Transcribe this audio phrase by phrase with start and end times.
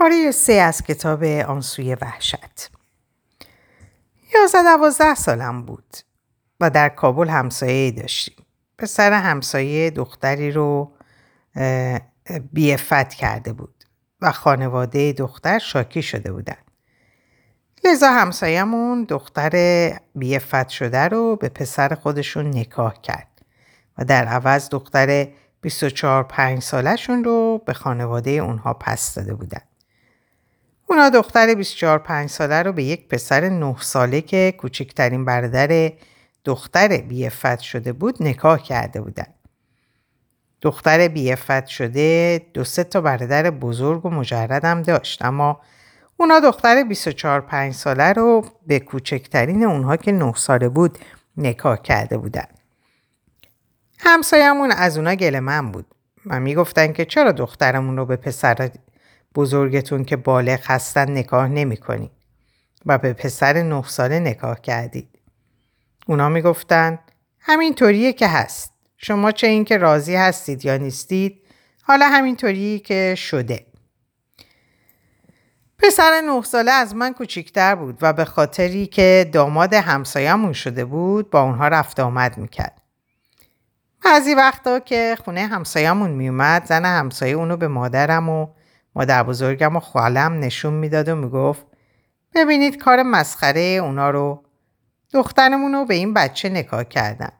[0.00, 2.70] پاره سه از کتاب آنسوی وحشت.
[4.34, 5.96] یازده دوازده سالم بود
[6.60, 8.46] و در کابل همسایه داشتیم.
[8.78, 10.92] پسر همسایه دختری رو
[12.52, 13.84] بیفت کرده بود
[14.20, 16.58] و خانواده دختر شاکی شده بودن
[17.84, 19.52] لذا همسایمون دختر
[20.14, 23.42] بیفت شده رو به پسر خودشون نکاح کرد
[23.98, 25.28] و در عوض دختر
[25.60, 29.60] 24 5 سالشون رو به خانواده اونها پس داده بودن.
[30.90, 35.92] اونا دختر 24 5 ساله رو به یک پسر 9 ساله که کوچکترین برادر
[36.44, 39.26] دختر بیفت شده بود نکاح کرده بودن.
[40.62, 45.60] دختر بیفت شده دو سه تا برادر بزرگ و مجرد هم داشت اما
[46.16, 50.98] اونا دختر 24 5 ساله رو به کوچکترین اونها که 9 ساله بود
[51.36, 52.46] نکاح کرده بودن.
[53.98, 55.86] همسایمون از اونا گل من بود
[56.26, 58.70] و می‌گفتن که چرا دخترمون رو به پسر
[59.34, 62.10] بزرگتون که بالغ هستن نکاح نمی کنی
[62.86, 65.08] و به پسر نه ساله نکاح کردید.
[66.06, 66.98] اونا می‌گفتن
[67.40, 68.72] همین طوریه که هست.
[68.96, 71.42] شما چه اینکه راضی هستید یا نیستید
[71.82, 73.66] حالا همین طوریه که شده.
[75.78, 81.30] پسر نه ساله از من کوچیکتر بود و به خاطری که داماد همسایمون شده بود
[81.30, 82.82] با اونها رفت آمد می‌کرد.
[84.04, 88.48] بعضی وقتا که خونه همسایمون میومد زن همسایه اونو به مادرم و
[88.94, 91.66] مادر بزرگم و خالم نشون می‌داد و می‌گفت
[92.34, 94.44] ببینید کار مسخره اونا رو
[95.12, 97.32] دخترمون رو به این بچه نکاح کردن.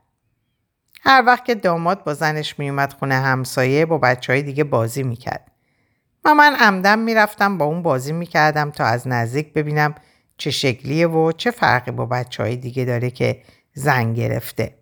[1.03, 5.51] هر وقت که داماد با زنش میومد خونه همسایه با بچه های دیگه بازی می‌کرد.
[6.25, 9.95] و من عمدم می‌رفتم با اون بازی می‌کردم تا از نزدیک ببینم
[10.37, 13.43] چه شکلیه و چه فرقی با بچه های دیگه داره که
[13.75, 14.75] زن گرفته.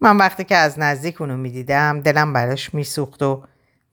[0.00, 3.44] من وقتی که از نزدیک اونو می‌دیدم دلم براش میسوخت و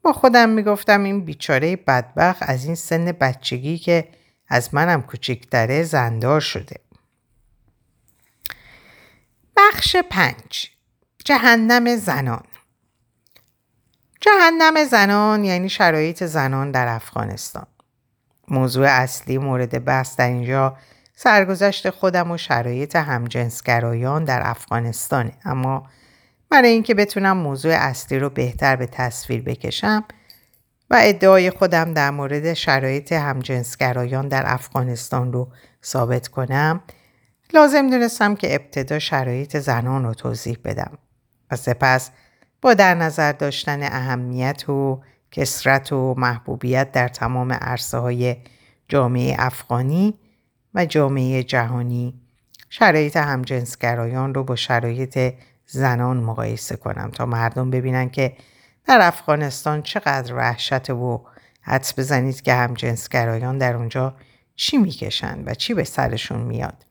[0.06, 4.08] با خودم می‌گفتم این بیچاره بدبخت از این سن بچگی که
[4.48, 6.76] از منم کوچکتره زندار شده.
[9.58, 10.72] بخش پنج
[11.26, 12.44] جهنم زنان
[14.22, 17.68] جهنم زنان یعنی شرایط زنان در افغانستان.
[18.48, 20.78] موضوع اصلی مورد بحث در اینجا
[21.16, 25.90] سرگذشت خودم و شرایط همجنسگرایان در افغانستانه اما
[26.50, 30.04] برای اینکه بتونم موضوع اصلی رو بهتر به تصویر بکشم
[30.90, 35.48] و ادعای خودم در مورد شرایط همجنسگرایان در افغانستان رو
[35.84, 36.82] ثابت کنم
[37.54, 40.98] لازم دونستم که ابتدا شرایط زنان رو توضیح بدم
[41.52, 42.12] و سپس
[42.62, 45.02] با در نظر داشتن اهمیت و
[45.32, 48.36] کسرت و محبوبیت در تمام عرصه های
[48.88, 50.14] جامعه افغانی
[50.74, 52.22] و جامعه جهانی
[52.70, 55.34] شرایط همجنسگرایان رو با شرایط
[55.68, 58.38] زنان مقایسه کنم تا مردم ببینن که
[58.86, 61.26] در افغانستان چقدر وحشت و
[61.62, 64.16] حدس بزنید که همجنسگرایان در اونجا
[64.56, 66.86] چی می‌کشند و چی به سرشون میاد.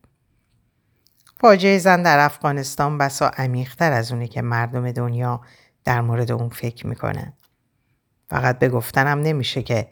[1.40, 5.40] فاجعه زن در افغانستان بسا عمیقتر از اونی که مردم دنیا
[5.84, 7.32] در مورد اون فکر می‌کنن.
[8.28, 9.88] فقط به گفتنم نمیشه که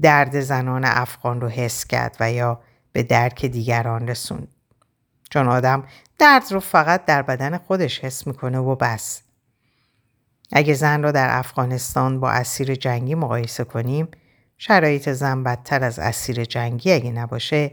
[0.00, 2.60] درد زنان افغان رو حس کرد و یا
[2.92, 4.48] به درک دیگران رسوند.
[5.32, 5.84] چون آدم
[6.18, 9.22] درد رو فقط در بدن خودش حس می‌کنه و بس.
[10.52, 14.08] اگه زن رو در افغانستان با اسیر جنگی مقایسه کنیم
[14.58, 17.70] شرایط زن بدتر از اسیر جنگی اگه نباشه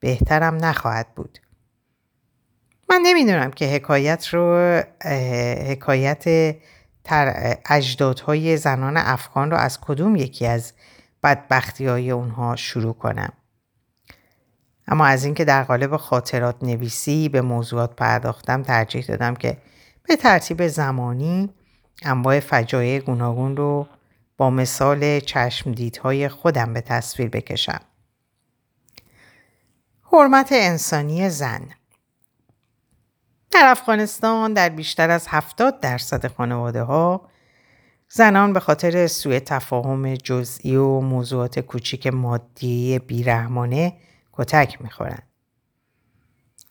[0.00, 1.38] بهترم نخواهد بود.
[2.90, 4.82] من نمی‌دونم که حکایت رو
[5.70, 6.54] حکایت
[7.70, 10.72] اجدادهای زنان افغان رو از کدوم یکی از
[11.22, 13.32] بدبختی های اونها شروع کنم.
[14.88, 19.58] اما از اینکه در قالب خاطرات نویسی به موضوعات پرداختم ترجیح دادم که
[20.02, 21.50] به ترتیب زمانی
[22.02, 23.86] انواع فجایع گوناگون رو
[24.36, 27.80] با مثال چشم دیدهای خودم به تصویر بکشم.
[30.12, 31.68] حرمت انسانی زن
[33.50, 37.28] در افغانستان در بیشتر از 70 درصد خانواده ها
[38.08, 43.92] زنان به خاطر سوء تفاهم جزئی و موضوعات کوچیک مادی بیرحمانه
[44.38, 45.22] کتک می‌خورن.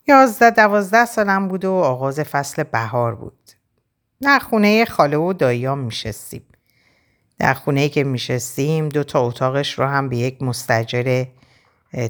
[0.08, 3.52] یازده دوازده سالم بود و آغاز فصل بهار بود.
[4.22, 6.46] در خونه خاله و داییام میشستیم.
[7.40, 11.26] در خونه که میشستیم دو تا اتاقش رو هم به یک مستجر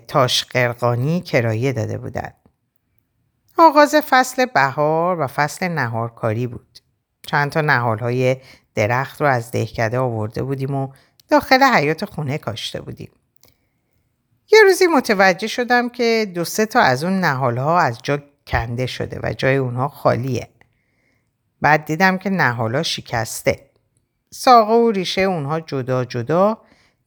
[0.07, 2.36] تاش قرقانی کرایه داده بودند.
[3.57, 6.80] آغاز فصل بهار و فصل نهارکاری بود.
[7.27, 8.38] چند تا نهالهای
[8.75, 10.89] درخت رو از دهکده آورده بودیم و
[11.30, 13.12] داخل حیات خونه کاشته بودیم.
[14.51, 19.19] یه روزی متوجه شدم که دو سه تا از اون نهالها از جا کنده شده
[19.23, 20.49] و جای اونها خالیه.
[21.61, 23.69] بعد دیدم که نهالها شکسته.
[24.31, 26.57] ساقه و ریشه اونها جدا جدا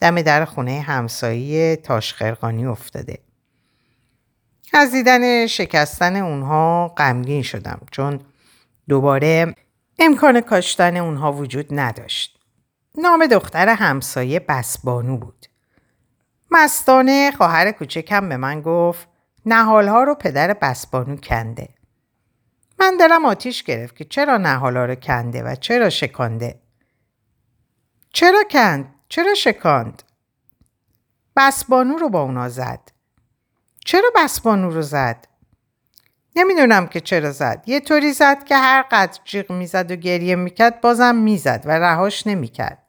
[0.00, 3.18] دم در خونه همسایی تاشخرقانی افتاده.
[4.72, 8.20] از دیدن شکستن اونها غمگین شدم چون
[8.88, 9.54] دوباره
[9.98, 12.38] امکان کاشتن اونها وجود نداشت.
[12.98, 15.49] نام دختر همسایه بسبانو بود.
[16.50, 19.08] مستانه خواهر کوچکم به من گفت
[19.46, 21.68] نهالها رو پدر بسبانو کنده.
[22.80, 26.60] من دلم آتیش گرفت که چرا نهالها رو کنده و چرا شکانده.
[28.12, 30.02] چرا کند؟ چرا شکاند؟
[31.36, 32.80] بسبانو رو با اونا زد.
[33.84, 35.26] چرا بسبانو رو زد؟
[36.36, 37.64] نمی‌دونم که چرا زد.
[37.66, 42.26] یه طوری زد که هر قدر جیغ می‌زد و گریه می‌کرد بازم می‌زد و رهاش
[42.26, 42.82] نمی‌کرد.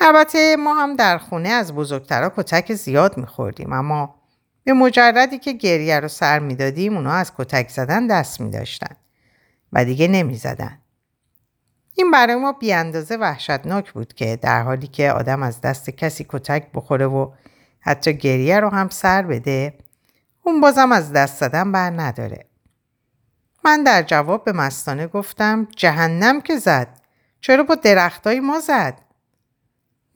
[0.00, 4.14] البته ما هم در خونه از بزرگترها کتک زیاد میخوردیم اما
[4.64, 8.96] به مجردی که گریه رو سر می‌دادیم اونا از کتک زدن دست میداشتن
[9.72, 10.78] و دیگه نمی‌زدن.
[11.94, 16.66] این برای ما بیاندازه وحشتناک بود که در حالی که آدم از دست کسی کتک
[16.74, 17.30] بخوره و
[17.80, 19.78] حتی گریه رو هم سر بده
[20.42, 22.46] اون بازم از دست زدن بر نداره.
[23.64, 26.88] من در جواب به مستانه گفتم جهنم که زد.
[27.40, 29.00] چرا با درختای ما زد؟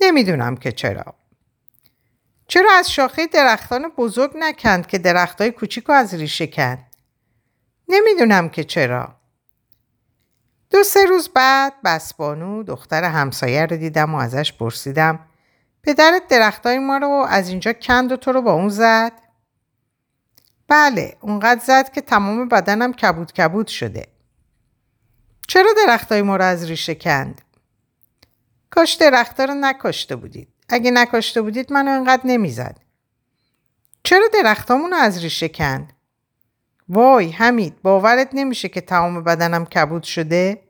[0.01, 1.15] نمی‌دونم که چرا.
[2.49, 6.87] چرا از شاخه درختان بزرگ نکند که درختای کوچیک از ریشه کند؟
[7.89, 9.17] نمی‌دونم که چرا.
[10.71, 15.27] دو سه روز بعد بسبانو دختر همسایه رو دیدم و ازش پرسیدم
[15.83, 19.13] پدرت درختای ما رو از اینجا کند و تو رو با اون زد؟
[20.69, 24.09] بله اونقدر زد که تمام بدنم کبود کبود شده.
[25.49, 27.41] چرا درختای ما رو از ریشه کند؟
[28.75, 30.49] کاش درختا رو نکاشته بودید.
[30.69, 32.81] اگه نکاشته بودید منو انقدر نمی‌زد.
[34.03, 35.93] چرا درختامون رو از ریشه کند؟
[36.89, 40.63] وای حمید باورت نمیشه که تمام بدنم کبود شده؟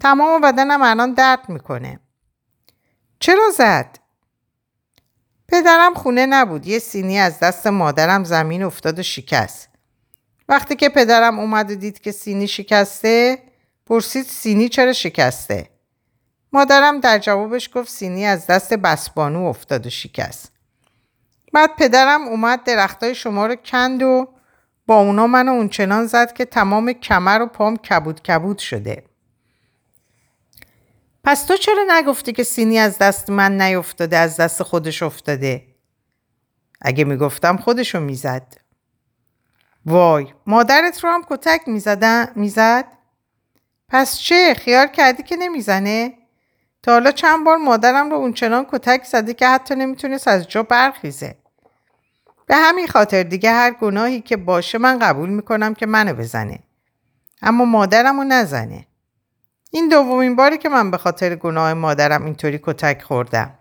[0.00, 2.00] تمام بدنم الان درد می‌کنه.
[3.20, 3.98] چرا زد؟
[5.48, 6.66] پدرم خونه نبود.
[6.66, 9.68] یه سینی از دست مادرم زمین افتاد و شکست.
[10.48, 13.38] وقتی که پدرم اومد و دید که سینی شکسته
[13.86, 15.77] پرسید سینی چرا شکسته؟
[16.52, 20.52] مادرم در جوابش گفت سینی از دست بسبانو افتاد و شکست.
[21.52, 24.28] بعد پدرم اومد درختای شما رو کند و
[24.86, 29.04] با اونا منو اونچنان زد که تمام کمر و پام کبود کبود شده.
[31.24, 35.66] پس تو چرا نگفتی که سینی از دست من نیفتاده از دست خودش افتاده؟
[36.80, 38.54] اگه می‌گفتم خودشو می‌زد.
[39.86, 41.60] وای مادرت رو هم کتک
[42.36, 42.84] می‌زد؟
[43.88, 46.17] پس چه خیال کردی که نمی‌زنه؟
[46.82, 51.34] تا حالا چند بار مادرم رو اونچنان کتک زده که حتی نمی‌تونست از جا برخیزه.
[52.46, 56.58] به همین خاطر دیگه هر گناهی که باشه من قبول می‌کنم که منو بزنه.
[57.42, 58.86] اما مادرم رو نزنه.
[59.70, 63.54] این دومین باری که من به خاطر گناه مادرم اینطوری کتک خوردم.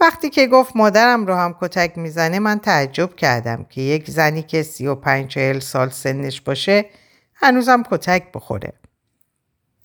[0.00, 4.62] وقتی که گفت مادرم رو هم کتک می‌زنه من تعجب کردم که یک زنی که
[4.62, 6.84] سی و پنج سال سنش باشه
[7.34, 8.72] هنوزم کتک بخوره.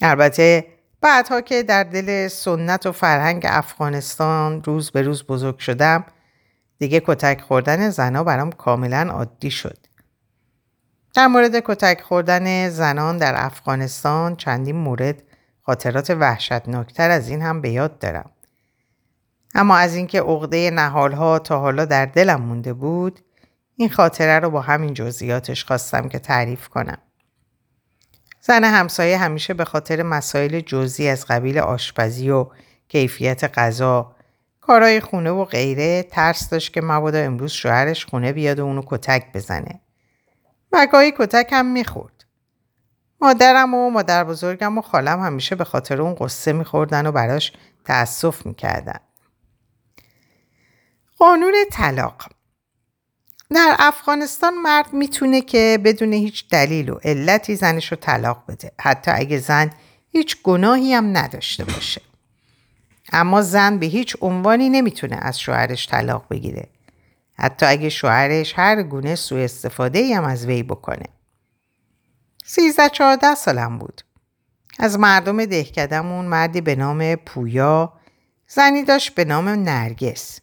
[0.02, 0.66] البته
[1.02, 6.06] بعدها که در دل سنت و فرهنگ افغانستان روز به روز بزرگ شدم
[6.80, 9.78] دیگه کتک خوردن زنا برام کاملا عادی شد.
[11.16, 15.24] در مورد کتک خوردن زنان در افغانستان چندین مورد
[15.62, 18.32] خاطرات وحشتناکتر از این هم به یاد دارم.
[19.56, 23.20] اما از اینکه عقده نهالها تا حالا در دلم مونده بود
[23.76, 26.98] این خاطره رو با همین جزئیاتش خواستم که تعریف کنم.
[28.50, 32.48] زن همسایه همیشه به خاطر مسائل جزئی از قبیل آشپزی و
[32.88, 34.16] کیفیت غذا
[34.62, 39.34] کارهای خونه و غیره ترس داشت که مبادا امروز شوهرش خونه بیاد و اونو کتک
[39.34, 39.82] بزنه.
[40.72, 42.26] و گاهی کتک هم می‌خورد.
[43.22, 47.54] مادرم و مادر بزرگم و خالم همیشه به خاطر اون قصه میخوردن و براش
[47.86, 49.00] تأسف می‌کردن.
[51.18, 52.30] قانون طلاق.
[53.56, 58.72] در افغانستان مرد می‌تونه که بدون هیچ دلیل و علتی زنش رو طلاق بده.
[58.82, 59.70] حتی اگه زن
[60.12, 62.02] هیچ گناهی هم نداشته باشه.
[63.12, 66.68] اما زن به هیچ عنوانی نمی‌تونه از شوهرش طلاق بگیره.
[67.34, 71.06] حتی اگه شوهرش هر گونه سوء استفاده هم از وی بکنه.
[72.46, 74.02] سیزده چهارده سالم بود.
[74.80, 77.94] از مردم دهکدمون مردی به نام پویا
[78.48, 80.40] زنی داشت به نام نرگس.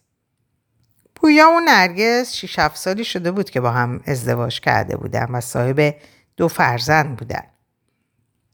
[1.16, 5.40] پویا و نرگس شیش هفت سالی شده بود که با هم ازدواج کرده بودن و
[5.40, 5.94] صاحب
[6.36, 7.42] دو فرزند بودن.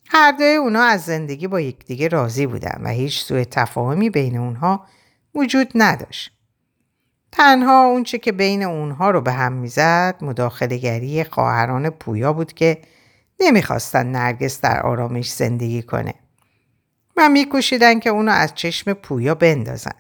[0.09, 4.87] هر دوی اونا از زندگی با یکدیگه راضی بودن و هیچ سوء تفاهمی بین اونها
[5.35, 6.33] وجود نداشت.
[7.33, 12.83] تنها اونچه که بین اونها رو به هم می‌زد مداخلگری خواهران پویا بود که
[13.41, 16.15] نمی‌خواستن نرگس در آرامش زندگی کنه
[17.17, 19.95] و میکوشیدن که اونو از چشم پویا بندازن.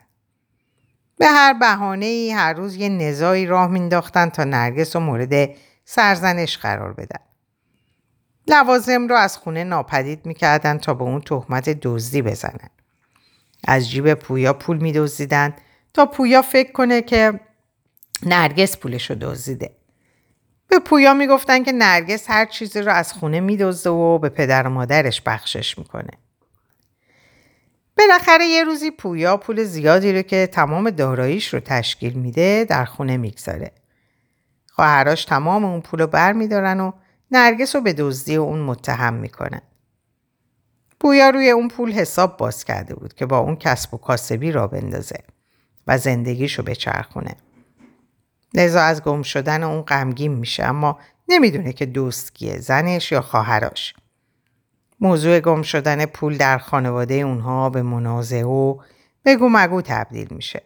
[1.23, 5.51] به هر بحانه ای هر روز یه نزایی راه مینداختن تا نرگس و مورد
[5.85, 7.21] سرزنش قرار بدن.
[8.49, 12.71] لوازم رو از خونه ناپدید می‌کردن تا به اون تهمت دزدی بزنن.
[13.69, 15.55] از جیب پویا پول میدزدیدن
[15.95, 17.41] تا پویا فکر کنه که
[18.23, 19.77] نرگس پولش رو دزدیده.
[20.69, 24.71] به پویا می‌گفتن که نرگس هر چیزی رو از خونه میدزده و به پدر و
[24.71, 26.11] مادرش بخشش می‌کنه.
[27.99, 33.17] بالاخره یه روزی پویا پول زیادی رو که تمام داراییش رو تشکیل میده در خونه
[33.17, 33.73] می‌گذاره.
[34.67, 36.93] خواهراش تمام اون پول رو بر میدارن و
[37.31, 39.63] نرگس رو به دزدی اون متهم می‌کنن.
[41.01, 44.67] پویا روی اون پول حساب باز کرده بود که با اون کسب و کاسبی را
[44.67, 45.19] بندازه
[45.87, 47.37] و زندگیشو بچرخونه.
[48.55, 53.95] لذا از گم شدن اون غمگین میشه اما نمی‌دونه که دوست کیه زنش یا خواهراش.
[55.03, 58.79] موضوع گم شدن پول در خانواده اونها به منازعه و
[59.25, 60.63] بگو مگو تبدیل میشه.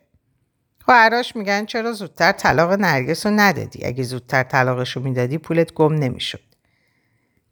[0.84, 5.94] خواهراش میگن چرا زودتر طلاق نرگس رو ندادی؟ اگه زودتر طلاقش رو می‌دادی پولت گم
[5.94, 6.40] نمی‌شد.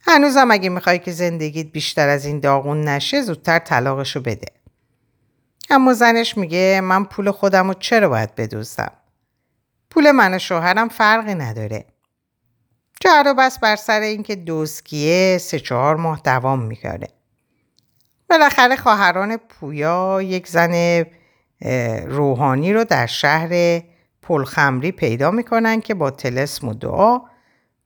[0.01, 4.49] هنوزم اگه می‌خوای که زندگیت بیشتر از این داغون نشه زودتر طلاقش رو بده.
[5.71, 8.93] اما زنش میگه من پول خودم رو چرا باید بدوزم؟
[9.91, 11.87] پول من و شوهرم فرقی نداره.
[13.05, 17.09] جهر و بس بر سر اینکه دوسکیه سه چهار ماه دوام می‌کرده.
[18.31, 21.05] بالاخره خواهران پویا یک زن
[22.07, 23.83] روحانی رو در شهر
[24.23, 27.21] پلخمری پیدا می‌کنن که با تلسم و دعا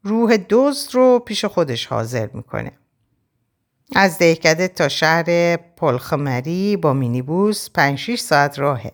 [0.02, 2.72] روح دزد رو پیش خودش حاضر می‌کنه.
[3.96, 8.92] از دهکده تا شهر پلخمری با مینیبوس 5 ساعت راهه.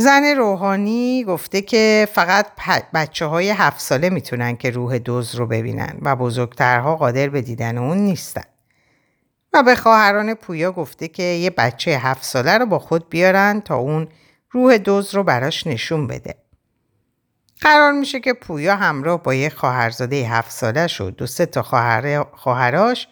[0.00, 2.46] زن روحانی گفته که فقط
[2.94, 7.78] بچه های هفت ساله می‌تونن که روح دوز رو ببینن و بزرگترها قادر به دیدن
[7.78, 8.42] اون نیستن.
[9.52, 13.76] و به خواهران پویا گفته که یه بچه هفت ساله رو با خود بیارن تا
[13.76, 14.08] اون
[14.50, 16.34] روح دوز رو براش نشون بده.
[17.60, 22.24] قرار میشه که پویا همراه با یه خواهرزاده هفت ساله و دو سه تا خواهر
[22.32, 23.08] خواهراش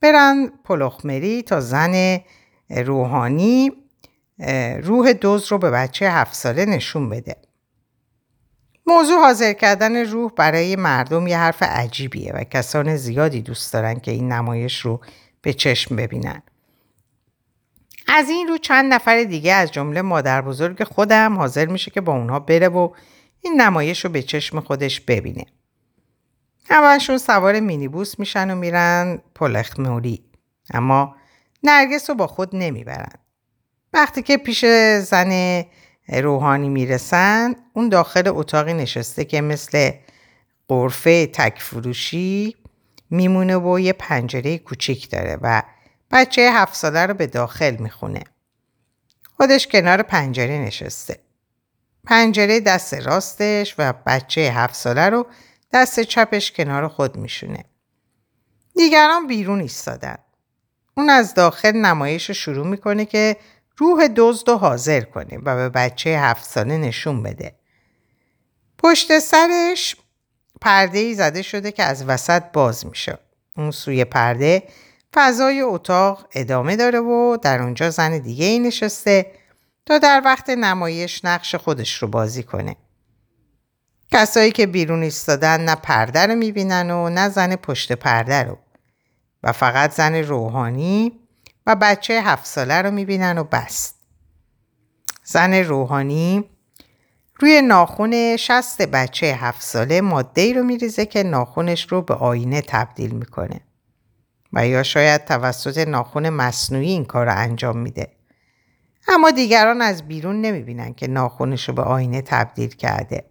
[0.00, 2.18] برن پلخمری تا زن
[2.70, 3.72] روحانی
[4.82, 7.36] روح دوز رو به بچه هفت ساله نشون بده.
[8.86, 14.10] موضوع حاضر کردن روح برای مردم یه حرف عجیبیه و کسان زیادی دوست دارن که
[14.10, 15.00] این نمایش رو
[15.42, 16.42] به چشم ببینن.
[18.08, 22.12] از این رو چند نفر دیگه از جمله مادر بزرگ خودم حاضر میشه که با
[22.12, 22.90] اونها بره و
[23.40, 25.44] این نمایش رو به چشم خودش ببینه.
[26.64, 30.24] همشون سوار مینیبوس میشن و میرن پلخموری.
[30.74, 31.16] اما
[31.62, 33.25] نرگس رو با خود نمی‌برن.
[33.96, 34.64] وقتی که پیش
[35.00, 35.62] زن
[36.08, 39.90] روحانی می‌رسن اون داخل اتاقی نشسته که مثل
[40.68, 42.56] قرفه تکفروشی
[43.10, 45.62] میمونه و یه پنجره کوچیک داره و
[46.10, 48.22] بچه هفت ساله رو به داخل می‌خونه.
[49.36, 51.20] خودش کنار پنجره نشسته.
[52.04, 55.26] پنجره دست راستش و بچه هفت ساله رو
[55.72, 57.64] دست چپش کنار خود میشونه.
[58.76, 60.16] دیگران بیرون ایستادن.
[60.96, 63.36] اون از داخل نمایش رو شروع می‌کنه که
[63.78, 67.54] روح دزد رو حاضر کنه و به بچه هفت ساله نشون بده.
[68.78, 69.96] پشت سرش
[70.60, 73.18] پرده ای زده شده که از وسط باز میشه.
[73.56, 74.62] اون سوی پرده
[75.14, 79.32] فضای اتاق ادامه داره و در اونجا زن دیگه ای نشسته
[79.86, 82.76] تا در وقت نمایش نقش خودش رو بازی کنه.
[84.12, 88.58] کسایی که بیرون ایستادن نه پرده رو می‌بینن و نه زن پشت پرده رو
[89.42, 91.20] و فقط زن روحانی
[91.66, 93.96] و بچه هفت ساله رو می‌بینن و بست.
[95.24, 96.44] زن روحانی
[97.40, 102.62] روی ناخون شست بچه هفت ساله ماده ای رو میریزه که ناخونش رو به آینه
[102.62, 103.60] تبدیل می‌کنه
[104.52, 108.12] و یا شاید توسط ناخون مصنوعی این کار رو انجام میده.
[109.08, 113.24] اما دیگران از بیرون نمی‌بینن که ناخونش رو به آینه تبدیل کرده.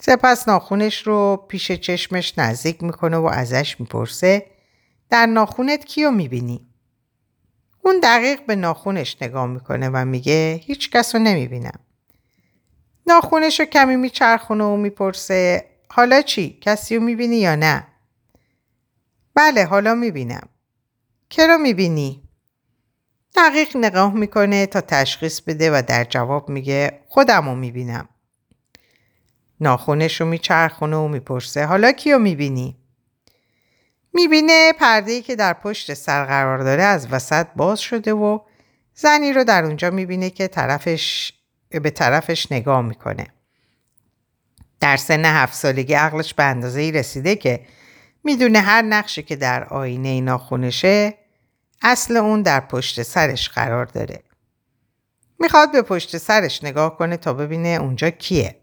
[0.00, 4.46] سپس ناخونش رو پیش چشمش نزدیک می‌کنه و ازش می‌پرسه
[5.10, 6.73] در ناخونت کیو می‌بینی؟
[7.84, 11.80] اون دقیق به ناخونش نگاه می‌کنه و میگه هیچ کس رو نمی‌بینم.
[13.06, 17.86] ناخونش رو کمی میچرخونه و می‌پرسه حالا چی؟ کسی رو می‌بینی یا نه؟
[19.34, 20.48] بله حالا می‌بینم.
[21.30, 22.22] که رو می‌بینی؟
[23.36, 28.08] دقیق نگاه می‌کنه تا تشخیص بده و در جواب میگه خودم رو می‌بینم.
[29.60, 32.76] ناخونش رو میچرخونه و می‌پرسه حالا کیو می‌بینی؟
[34.14, 38.38] می‌بینه پرده که در پشت سر قرار داره از وسط باز شده و
[38.94, 41.32] زنی رو در اونجا می‌بینه که طرفش
[41.70, 43.26] به طرفش نگاه می‌کنه.
[44.80, 47.60] در سن هفت سالگی عقلش به اندازه ای رسیده که
[48.24, 51.14] می‌دونه هر نقشی که در آینه ناخونشه
[51.82, 54.22] اصل اون در پشت سرش قرار داره.
[55.38, 58.56] می‌خواد به پشت سرش نگاه کنه تا ببینه اونجا کیه.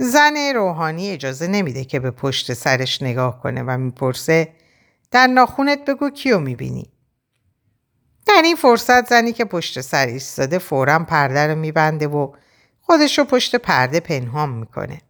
[0.00, 4.52] زن روحانی اجازه نمیده که به پشت سرش نگاه کنه و می‌پرسه
[5.10, 6.92] در ناخونت بگو کیو می‌بینی.
[8.26, 12.32] در این فرصت زنی که پشت سر ایستاده فورا پرده رو میبنده و
[12.80, 15.00] خودش رو پشت پرده پنهان می‌کنه.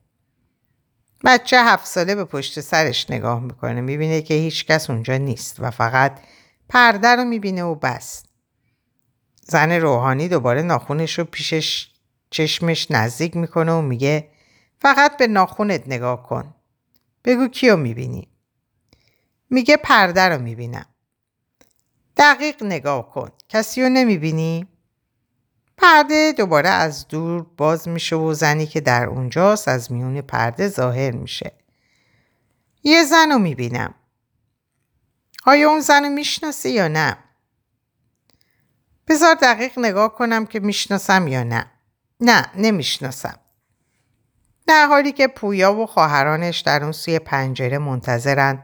[1.25, 5.71] بچه هفت ساله به پشت سرش نگاه می‌کنه می‌بینه که هیچ کس اونجا نیست و
[5.71, 6.21] فقط
[6.69, 8.23] پرده رو می‌بینه و بس.
[9.43, 11.89] زن روحانی دوباره ناخونش رو پیشش
[12.31, 14.29] چشمش نزدیک می‌کنه و میگه
[14.81, 16.55] فقط به ناخونت نگاه کن.
[17.25, 18.29] بگو کیو می‌بینی؟
[19.51, 20.87] میگه پرده رو می‌بینم.
[22.17, 23.31] دقیق نگاه کن.
[23.49, 24.67] کسی رو نمی‌بینی؟
[25.77, 31.11] پرده دوباره از دور باز میشه و زنی که در اونجاست از میون پرده ظاهر
[31.11, 31.53] میشه.
[32.83, 33.95] یه زن رو می‌بینم.
[35.47, 37.17] آیا اون زن رو می‌شناسی یا نه؟
[39.07, 41.71] بذار دقیق نگاه کنم که می‌شناسم یا نه.
[42.21, 43.41] نه نمی‌شناسم.
[44.69, 48.63] در حالی که پویا و خواهرانش در اون سوی پنجره منتظرن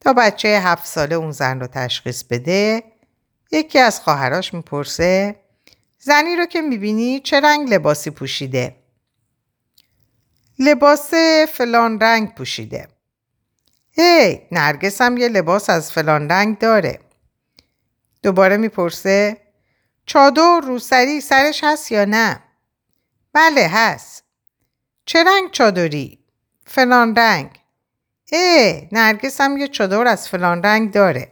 [0.00, 2.82] تا بچه هفت ساله اون زن رو تشخیص بده
[3.52, 5.36] یکی از خواهراش می‌پرسه
[5.98, 8.76] زنی رو که می‌بینی چه رنگ لباسی پوشیده؟
[10.58, 11.14] لباس
[11.48, 12.88] فلان رنگ پوشیده.
[13.92, 17.00] هی نرگس یه لباس از فلان رنگ داره.
[18.22, 19.36] دوباره می‌پرسه
[20.06, 22.40] چادر روسری سرش هست یا نه؟
[23.32, 24.25] بله هست.
[25.06, 26.18] چه رنگ چادری؟
[26.66, 27.50] فلان رنگ.
[28.32, 31.28] اه نرگس هم یه چادر از فلان رنگ داره.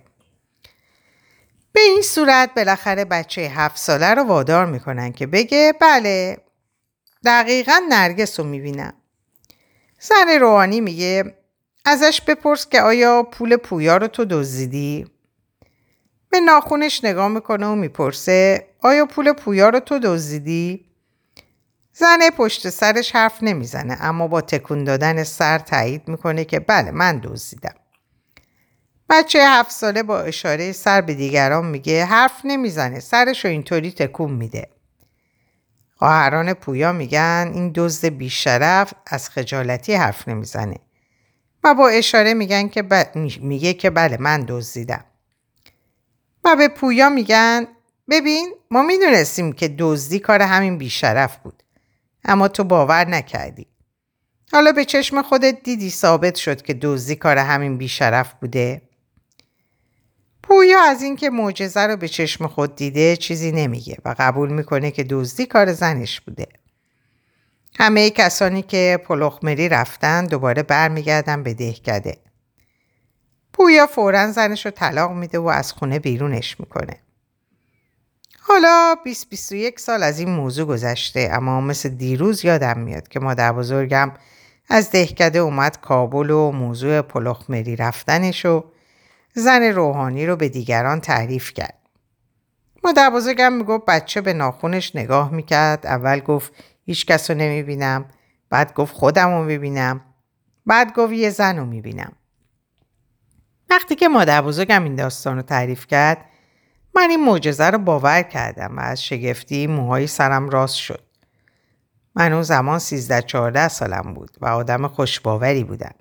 [1.73, 6.39] به این صورت بالاخره بچه هفت ساله رو وادار می‌کنن که بگه بله
[7.25, 8.95] دقیقا نرگس رو می‌بینم.
[10.01, 11.35] زن روحانی میگه
[11.85, 15.07] ازش بپرس که آیا پول پویا رو تو دزدیدی؟
[16.31, 20.94] به ناخونش نگاه می‌کنه و می‌پرسه آیا پول پویا رو تو دزدیدی؟
[21.97, 27.19] زن پشت سرش حرف نمی‌زنه اما با تکون دادن سر تایید می‌کنه که بله من
[27.19, 27.75] دزدیدم.
[29.09, 34.31] بچه هفت ساله با اشاره سر به دیگران میگه حرف نمی‌زنه سرش رو اینطوری تکون
[34.33, 34.69] میده.
[35.97, 40.77] خواهران پویا میگن این دزد بیشرف از خجالتی حرف نمی‌زنه
[41.65, 45.05] و با اشاره میگن که میگه که بله من دزدیدم.
[46.45, 47.67] و به پویا میگن
[48.11, 51.64] ببین ما می‌دونستیم که دزدی کار همین بیشرف بود
[52.25, 53.67] اما تو باور نکردی.
[54.53, 58.83] حالا به چشم خودت دیدی ثابت شد که دزدی کار همین بیشرف بوده؟
[60.43, 65.05] پویا از اینکه معجزه رو به چشم خود دیده چیزی نمیگه و قبول می‌کنه که
[65.05, 66.47] دزدی کار زنش بوده.
[67.79, 72.17] همه کسانی که پلخمری رفتن دوباره برمیگردن به دهکده.
[73.53, 77.04] پویا فورا زنش رو طلاق میده و از خونه بیرونش می‌کنه.
[78.47, 84.13] حالا 20-21 سال از این موضوع گذشته اما مثل دیروز یادم میاد که مادر بزرگم
[84.69, 88.65] از دهکده اومد کابل و موضوع پلخمری رفتنش و
[89.35, 91.79] زن روحانی رو به دیگران تعریف کرد.
[92.85, 95.87] مادر بزرگم می‌گفت بچه به ناخونش نگاه می‌کرد.
[95.87, 96.53] اول گفت
[96.85, 98.05] هیچ کس رو نمی‌بینم.
[98.51, 100.01] بعد گفت خودم رو می‌بینم.
[100.67, 102.13] بعد گفت یه زن رو می‌بینم.
[103.71, 106.19] وقتی که مادر بزرگم این داستان رو تعریف کرد
[106.97, 111.01] من این معجزه رو باور کردم و از شگفتی موهای سرم راست شد.
[112.15, 115.95] من اون زمان 13-14 سالم بود و آدم خوشباوری بودم.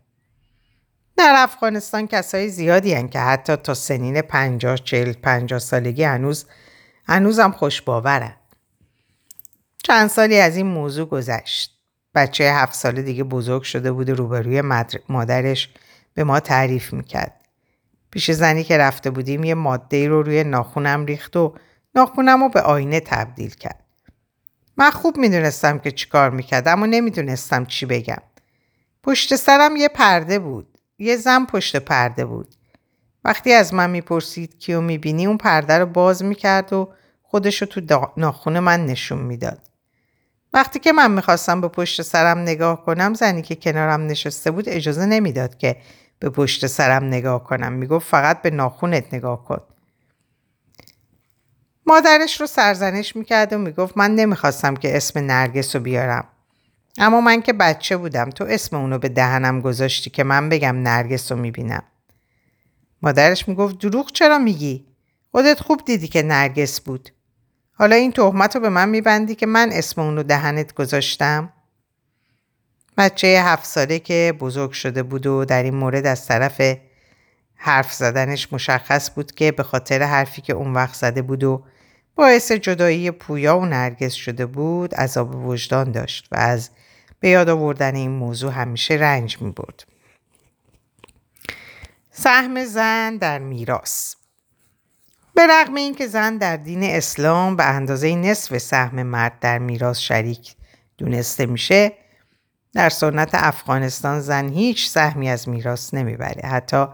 [1.17, 6.45] در افغانستان کسای زیادی هن که حتی تا سنین 50 40 50 سالگی هنوز
[7.07, 8.35] هنوزم خوش باورن.
[9.83, 11.79] چند سالی از این موضوع گذشت.
[12.15, 14.61] بچه هفت ساله دیگه بزرگ شده بود و روبروی
[15.09, 15.69] مادرش
[16.13, 17.42] به ما تعریف می‌کرد.
[18.13, 21.53] پیش زنی که رفته بودیم یه ماده رو روی ناخونم ریخت و
[21.95, 23.83] ناخونم رو به آینه تبدیل کرد.
[24.77, 28.21] من خوب می‌دونستم که چیکار می‌کرد اما نمی‌دونستم چی بگم.
[29.03, 30.77] پشت سرم یه پرده بود.
[30.99, 32.55] یه زن پشت پرده بود.
[33.23, 36.89] وقتی از من می‌پرسید کیو می‌بینی اون پرده رو باز می‌کرد و
[37.21, 39.59] خودشو تو ناخون من نشون می‌داد.
[40.53, 45.05] وقتی که من می‌خواستم به پشت سرم نگاه کنم زنی که کنارم نشسته بود اجازه
[45.05, 45.77] نمی‌داد که
[46.19, 47.73] به پشت سرم نگاه کنم.
[47.73, 49.61] می‌گفت فقط به ناخونت نگاه کن.
[51.85, 56.27] مادرش رو سرزنش می‌کرد و می‌گفت من نمی‌خواستم که اسم نرگس رو بیارم.
[56.97, 61.31] اما من که بچه بودم تو اسم اونو به دهنم گذاشتی که من بگم نرگس
[61.31, 61.83] رو می‌بینم.
[63.01, 64.85] مادرش می‌گفت دروغ چرا میگی؟
[65.31, 67.09] خودت خوب دیدی که نرگس بود.
[67.73, 71.53] حالا این تهمت رو به من میبندی که من اسم اونو دهنت گذاشتم؟
[72.97, 76.61] بچه هفت ساله که بزرگ شده بود و در این مورد از طرف
[77.55, 81.63] حرف زدنش مشخص بود که به خاطر حرفی که اون وقت زده بود و
[82.15, 86.69] باعث جدایی پویا و نرگس شده بود عذاب وجدان داشت و از
[87.19, 89.85] به یاد آوردن این موضوع همیشه رنج می برد.
[92.11, 94.15] سهم زن در میراث
[95.35, 100.55] به رغم اینکه زن در دین اسلام به اندازه نصف سهم مرد در میراث شریک
[100.97, 101.91] دونسته میشه
[102.73, 106.85] در سنت افغانستان زن هیچ سهمی از میراث نمی‌بره حتی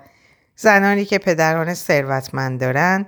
[0.55, 3.05] زنانی که پدران ثروتمند دارن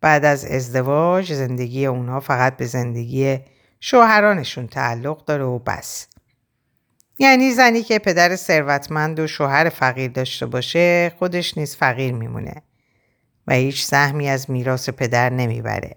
[0.00, 3.38] بعد از ازدواج زندگی اونها فقط به زندگی
[3.80, 6.06] شوهرانشون تعلق داره و بس
[7.18, 12.62] یعنی زنی که پدر ثروتمند و شوهر فقیر داشته باشه خودش نیز فقیر میمونه
[13.46, 15.96] و هیچ سهمی از میراث پدر نمی‌بره.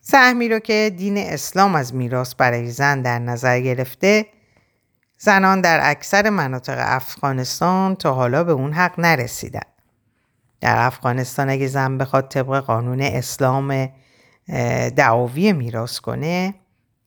[0.00, 4.26] سهمی رو که دین اسلام از میراث برای زن در نظر گرفته
[5.18, 9.60] زنان در اکثر مناطق افغانستان تا حالا به اون حق نرسیدن.
[10.60, 13.88] در افغانستان اگه زن بخواد طبق قانون اسلام
[14.96, 16.54] دعاوی میراث کنه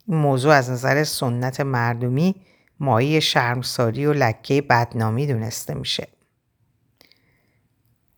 [0.07, 2.35] این موضوع از نظر سنت مردمی
[2.79, 6.07] مایه شرمساری و لکه بدنامی دونسته میشه.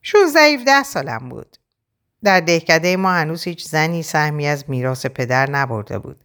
[0.01, 1.57] 16 17 سالم بود.
[2.23, 6.22] در دهکده ما هنوز هیچ زنی سهمی از میراث پدر نبرده بود.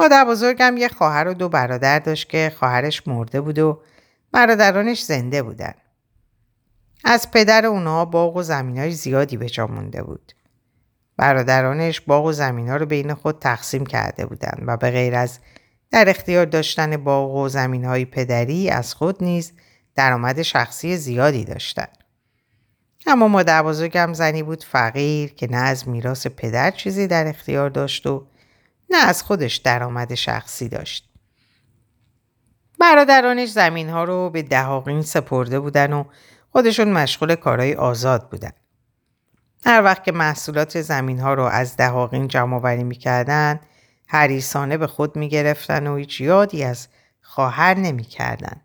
[0.00, 3.80] مادر بزرگم یه خواهر و دو برادر داشت که خواهرش مرده بود و
[4.32, 5.74] برادرانش زنده بودن.
[7.04, 10.32] از پدر اونها باغ و زمین های زیادی به جا مونده بود.
[11.16, 15.38] برادرانش باغ و زمین ها رو بین خود تقسیم کرده بودند و به غیر از
[15.90, 19.52] در اختیار داشتن باغ و زمین های پدری از خود نیز
[19.94, 22.04] درآمد شخصی زیادی داشتند.
[23.06, 28.06] اما مادر بزرگم زنی بود فقیر که نه از میراث پدر چیزی در اختیار داشت
[28.06, 28.26] و
[28.90, 31.10] نه از خودش درآمد شخصی داشت.
[32.80, 36.04] برادرانش زمین ها رو به دهاقین سپرده بودن و
[36.50, 38.52] خودشون مشغول کارهای آزاد بودن.
[39.66, 43.60] هر وقت که محصولات زمین ها رو از دهاقین جمع آوری می‌کردن
[44.06, 46.88] حریسانه به خود می‌گرفتن و هیچ یادی از
[47.22, 48.60] خواهر نمی‌کردن.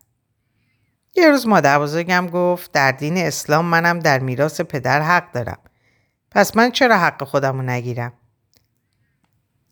[1.16, 5.60] یه روز مادر بزرگم گفت در دین اسلام منم در میراث پدر حق دارم.
[6.32, 8.14] پس من چرا حق خودمو نگیرم؟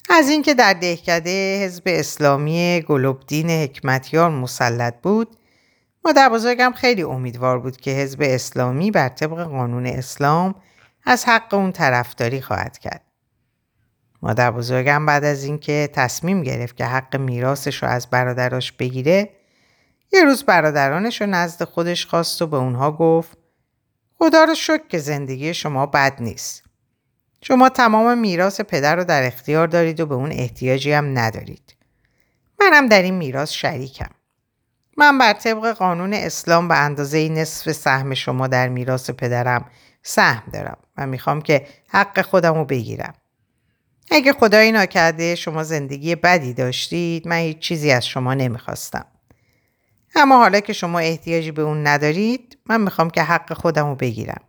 [0.10, 5.38] از اینکه در دهکده حزب اسلامی گلوبدین حکمتیار مسلط بود
[6.06, 10.56] مادر بزرگم خیلی امیدوار بود که حزب اسلامی بر طبق قانون اسلام
[11.06, 13.02] از حق اون طرفداری خواهد کرد.
[14.22, 19.30] مادر بزرگم بعد از اینکه تصمیم گرفت که حق میراثش رو از برادراش بگیره
[20.14, 23.38] یه روز برادرانش رو نزد خودش خواست و به اونها گفت
[24.20, 26.63] خدا رو شکر که زندگی شما بد نیست.
[27.48, 31.76] شما تمام میراث پدر رو در اختیار دارید و به اون احتیاجی هم ندارید.
[32.60, 34.10] منم در این میراث شریکم.
[34.98, 39.66] من بر طبق قانون اسلام به اندازه نصف سهم شما در میراث پدرم
[40.04, 43.14] سهم دارم و می‌خوام که حق خودم رو بگیرم.
[44.12, 49.06] اگه خدایی ناکرده شما زندگی بدی داشتید من هیچ چیزی از شما نمی‌خواستم.
[50.16, 54.42] اما حالا که شما احتیاجی به اون ندارید من می‌خوام که حق خودم رو بگیرم.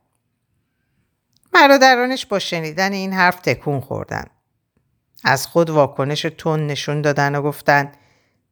[1.54, 4.24] برادرانش با شنیدن این حرف تکون خوردن.
[5.24, 7.92] از خود واکنش تون نشون دادن و گفتن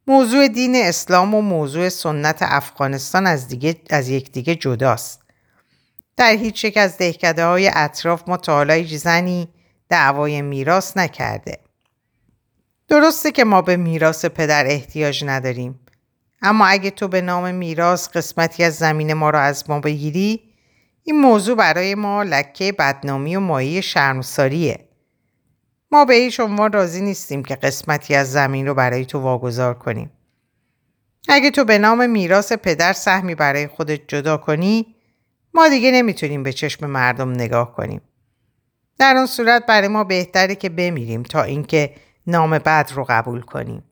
[0.07, 5.23] موضوع دین اسلام و موضوع سنت افغانستان از, دیگه، از یکدیگه جداست.
[6.17, 9.49] در هیچ یک از دهکده های اطراف ما تا زنی
[9.89, 11.59] دعوای میراث نکرده.
[12.89, 15.81] درسته که ما به میراث پدر احتیاج نداریم.
[16.43, 20.52] اما اگه تو به نام میراث قسمتی از زمین ما را از ما بگیری
[21.05, 24.89] این موضوع برای ما لکه بدنامی و مایه شرمساریه.
[25.91, 30.11] ما به هیچ عنوان راضی نیستیم که قسمتی از زمین رو برای تو واگذار کنیم.
[31.29, 34.95] اگه تو به نام میراث پدر سهمی برای خودت جدا کنی
[35.55, 38.01] ما دیگه نمی‌تونیم به چشم مردم نگاه کنیم.
[38.99, 41.95] در اون صورت برای ما بهتره که بمیریم تا اینکه
[42.27, 43.85] نام بد رو قبول کنیم.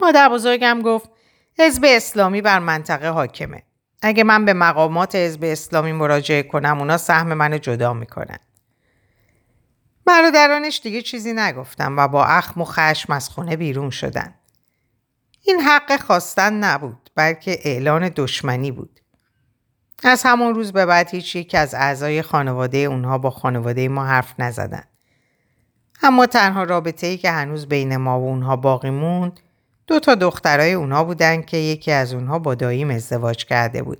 [0.00, 1.10] مادر بزرگم گفت
[1.58, 3.62] حزب اسلامی بر منطقه حاکمه.
[4.02, 8.38] اگه من به مقامات حزب اسلامی مراجعه کنم اونا سهم منو جدا می‌کنن.
[10.06, 14.34] برادرانش دیگه چیزی نگفتم و با اخم و خشم از خونه بیرون شدن.
[15.44, 19.00] این حق خواستن نبود بلکه اعلان دشمنی بود.
[20.04, 24.34] از همون روز به بعد هیچ یک از اعضای خانواده اونها با خانواده ما حرف
[24.38, 24.84] نزدن.
[26.02, 29.40] اما تنها رابطه ای که هنوز بین ما و اونها باقی موند
[29.86, 33.98] دو تا دخترای اونها بودن که یکی از اونها با داییم ازدواج کرده بود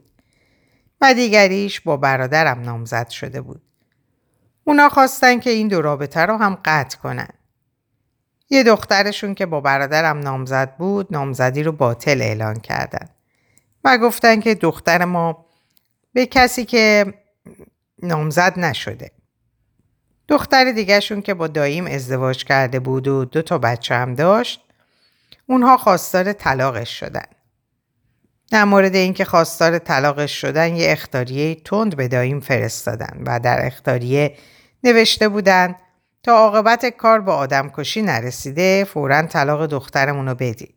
[1.01, 3.63] و دیگریش با برادرم نامزد شده بود.
[4.65, 7.29] اونا خواستن که این دو رابطه رو هم قطع کنن.
[8.53, 13.09] یه دخترشون که با برادرم نامزد بود نامزدی رو باطل اعلان کردن
[13.85, 15.47] و گفتن که دختر ما
[16.13, 17.15] به کسی که
[18.03, 19.11] نامزد نشده
[20.29, 24.65] دختر دیگهشون که با داییم ازدواج کرده بود و دو تا بچه هم داشت
[25.47, 27.27] اونها خواستار طلاقش شدن
[28.51, 34.35] در مورد اینکه خواستار طلاقش شدن یه اختاریه تند به داییم فرستادن و در اختاریه
[34.85, 35.75] نوشته بودن
[36.23, 40.75] تا عاقبت کار به آدم کشی نرسیده فورا طلاق دخترمون رو بدید.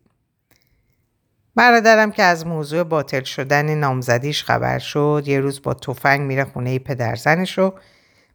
[1.54, 6.78] برادرم که از موضوع باطل شدن نامزدیش خبر شد یه روز با تفنگ میره خونه
[6.78, 7.74] پدرزنش رو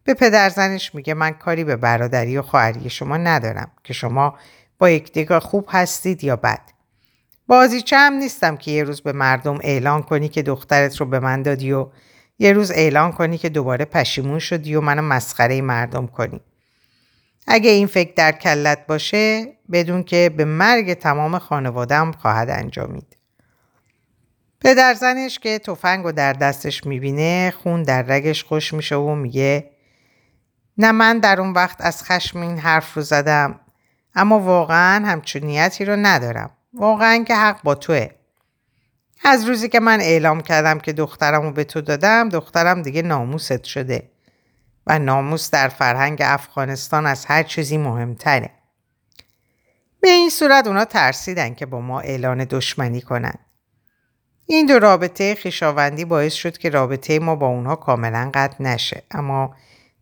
[0.03, 4.37] به پدرزنش میگه من کاری به برادری و خواهری شما ندارم که شما
[4.81, 6.61] با یکدیگر خوب هستید یا بد.
[7.47, 11.41] بازیچه هم نیستم که یه روز به مردم اعلان کنی که دخترت رو به من
[11.41, 11.87] دادی و
[12.39, 16.41] یه روز اعلان کنی که دوباره پشیمون شدی و منو مسخره مردم کنی.
[17.47, 23.17] اگه این فکر در کلت باشه بدون که به مرگ تمام خانوادم خواهد انجامید.
[24.61, 29.71] پدر زنش که تفنگ رو در دستش می‌بینه خون در رگش خوش میشه و میگه
[30.77, 33.59] نه من در اون وقت از خشم این حرف رو زدم.
[34.15, 36.49] اما واقعا همچون نیتی رو ندارم.
[36.73, 38.09] واقعا که حق با توه.
[39.23, 43.63] از روزی که من اعلام کردم که دخترم رو به تو دادم دخترم دیگه ناموست
[43.63, 44.09] شده
[44.87, 48.49] و ناموس در فرهنگ افغانستان از هر چیزی مهمتره.
[50.01, 53.39] به این صورت اونا ترسیدن که با ما اعلان دشمنی کنند.
[54.45, 59.03] این دو رابطه خیشاوندی باعث شد که رابطه ما با اونها کاملا قطع نشه.
[59.11, 59.55] اما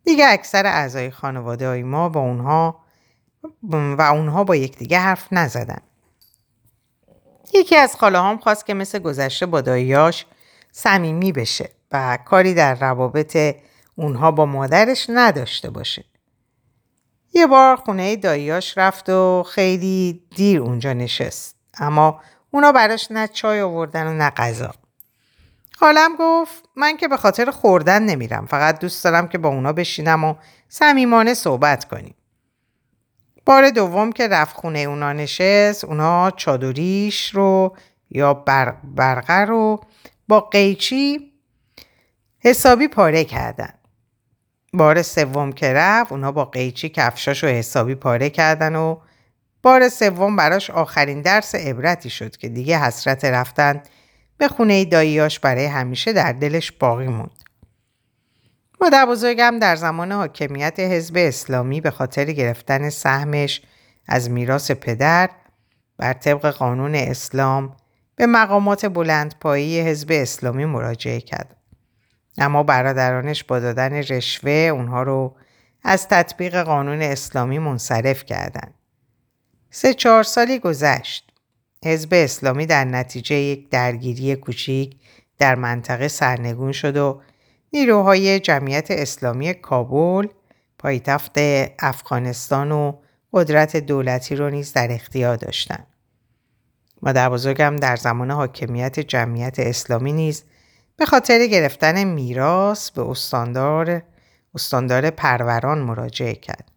[0.04, 2.84] دیگه اکثر اعضای خانواده های ما با اونها
[3.62, 5.80] و اونها با یکدیگه حرف نزدن.
[7.54, 10.26] یکی از خاله هم خواست که مثل گذشته با داییاش
[10.72, 13.56] صمیمی بشه و کاری در روابط
[13.96, 16.04] اونها با مادرش نداشته باشه.
[17.32, 21.56] یه بار خونه داییاش رفت و خیلی دیر اونجا نشست.
[21.78, 24.70] اما اونا براش نه چای آوردن و نه غذا.
[25.72, 30.24] خالم گفت من که به خاطر خوردن نمیرم فقط دوست دارم که با اونا بشینم
[30.24, 30.34] و
[30.68, 32.14] صمیمانه صحبت کنیم.
[33.50, 37.76] بار دوم که رفت خونه اونا نشست اونا چادریش رو
[38.10, 38.34] یا
[38.94, 39.80] برقه رو
[40.28, 41.32] با قیچی
[42.38, 43.74] حسابی پاره کردن.
[44.72, 48.96] بار سوم که رفت اونا با قیچی کفشاش رو حسابی پاره کردن و
[49.62, 53.82] بار سوم براش آخرین درس عبرتی شد که دیگه حسرت رفتن
[54.38, 57.49] به خونه داییاش برای همیشه در دلش باقی موند.
[58.82, 63.62] مادر بزرگم در زمان حاکمیت حزب اسلامی به خاطر گرفتن سهمش
[64.08, 65.30] از میراث پدر
[65.96, 67.76] بر طبق قانون اسلام
[68.16, 71.56] به مقامات بلندپایی حزب اسلامی مراجعه کرد.
[72.38, 75.36] اما برادرانش با دادن رشوه اونها رو
[75.82, 78.74] از تطبیق قانون اسلامی منصرف کردند.
[79.70, 81.32] سه چهار سالی گذشت.
[81.84, 84.96] حزب اسلامی در نتیجه یک درگیری کوچیک
[85.38, 87.20] در منطقه سرنگون شد و
[87.72, 90.26] نیروهای جمعیت اسلامی کابل
[90.78, 91.38] پایتخت
[91.78, 92.92] افغانستان و
[93.32, 95.86] قدرت دولتی رو نیز در اختیار داشتند.
[97.02, 100.44] مادر بزرگم در زمان حاکمیت جمعیت اسلامی نیز
[100.96, 104.02] به خاطر گرفتن میراث به استاندار
[104.54, 106.70] استاندار پروران مراجعه کرد.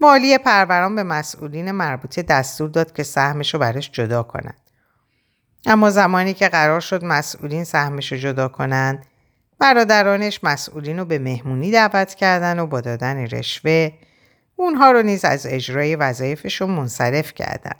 [0.00, 4.60] والی پروران به مسئولین مربوطه دستور داد که سهمش رو برش جدا کنند.
[5.66, 9.06] اما زمانی که قرار شد مسئولین سهمش رو جدا کنند
[9.60, 13.90] برادرانش مسئولین رو به مهمونی دعوت کردن و با دادن رشوه
[14.56, 17.76] اونها رو نیز از اجرای وظایفشون منصرف کردن.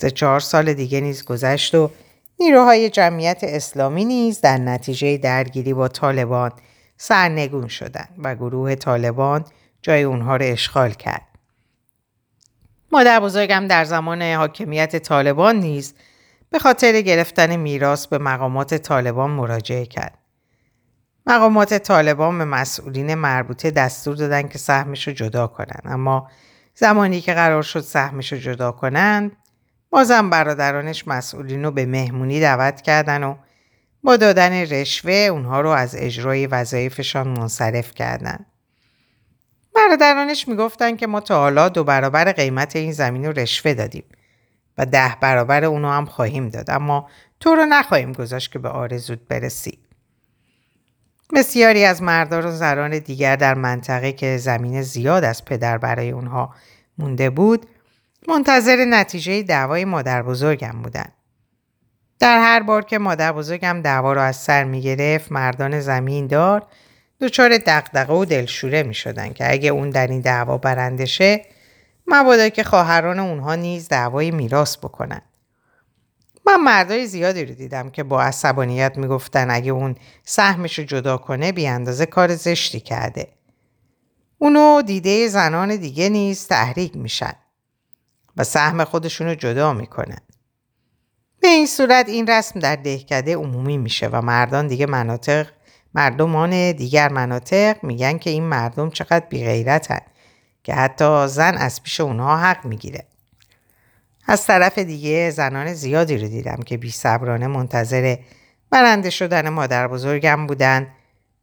[0.00, 1.90] سه چهار سال دیگه نیز گذشت و
[2.40, 6.52] نیروهای جمعیت اسلامی نیز در نتیجه درگیری با طالبان
[6.96, 9.44] سرنگون شدند و گروه طالبان
[9.82, 11.26] جای اونها را اشغال کرد.
[12.92, 15.94] مادر بزرگم در زمان حاکمیت طالبان نیز
[16.50, 20.18] به خاطر گرفتن میراث به مقامات طالبان مراجعه کرد.
[21.28, 26.30] مقامات طالبان به مسئولین مربوطه دستور دادن که سهمش رو جدا کنند اما
[26.74, 29.36] زمانی که قرار شد سهمش رو جدا کنند
[29.90, 33.34] بازم برادرانش مسئولین رو به مهمونی دعوت کردن و
[34.02, 38.46] با دادن رشوه اونها رو از اجرای وظایفشان منصرف کردند.
[39.74, 44.04] برادرانش می‌گفتن که ما تا حالا دو برابر قیمت این زمین رو رشوه دادیم
[44.78, 47.08] و ده برابر اونو هم خواهیم داد اما
[47.40, 49.87] تو رو نخواهیم گذاشت که به آرزود برسی.
[51.34, 56.54] بسیاری از مردان و زنان دیگر در منطقه که زمین زیاد از پدر برای اونها
[56.98, 57.66] مونده بود
[58.28, 61.08] منتظر نتیجه دعوای مادر بزرگم بودن.
[62.20, 66.66] در هر بار که مادر بزرگم دعوا رو از سر می گرفت مردان زمین دار
[67.20, 71.44] دچار دقدقه و دلشوره می شدن که اگه اون در این دعوا برنده شه
[72.06, 75.22] مبادا که خواهران اونها نیز دعوای میراث بکنن.
[76.48, 81.52] من مردای زیادی رو دیدم که با عصبانیت می‌گفتن اگه اون سهمش رو جدا کنه
[81.52, 83.28] بی اندازه کار زشتی کرده.
[84.38, 87.32] اونو دیده زنان دیگه نیز تحریک میشن
[88.36, 90.18] و سهم خودشون رو جدا می‌کنن.
[91.40, 95.46] به این صورت این رسم در دهکده عمومی میشه و مردان دیگه مناطق
[95.94, 100.00] مردمان دیگر مناطق میگن که این مردم چقدر بیغیرتن
[100.62, 103.06] که حتی زن از پیش اونها حق می‌گیره.
[104.28, 108.16] از طرف دیگه زنان زیادی رو دیدم که بی صبرانه منتظر
[108.70, 110.86] برنده شدن مادر بزرگم بودن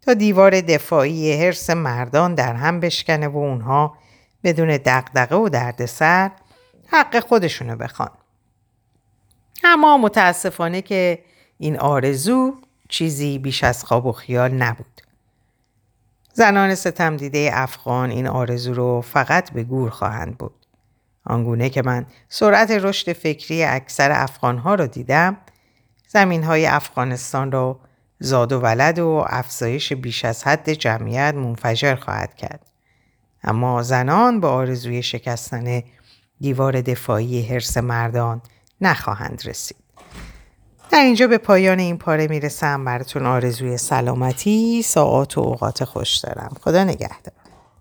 [0.02, 3.98] تا دیوار دفاعی حرس مردان در هم بشکنه و اونها
[4.44, 6.32] بدون دقدقه و دردسر
[6.88, 8.12] حق خودشونو بخوان.
[9.64, 11.20] اما متاسفانه که
[11.58, 12.56] این آرزو
[12.90, 15.02] چیزی بیش از خواب و خیال نبود.
[16.34, 20.65] زنان ستم دیده افغان این آرزو رو فقط به گور خواهند بود.
[21.26, 25.38] آنگونه که من سرعت رشد فکری اکثر افغانها را دیدم
[26.08, 27.80] زمین های افغانستان را
[28.20, 32.72] زاد و ولد و افزایش بیش از حد جمعیت منفجر خواهد کرد.
[33.44, 35.84] اما زنان با آرزوی شکستن
[36.40, 38.42] دیوار دفاعی حرس مردان
[38.82, 39.78] نخواهند رسید.
[40.92, 46.56] در اینجا به پایان این پاره می‌رسم براتون آرزوی سلامتی ساعات و اوقات خوش دارم.
[46.62, 47.45] خدا نگهدار.